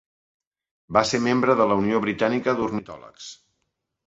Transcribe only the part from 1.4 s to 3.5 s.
de la Unió Britànica d'Ornitòlegs.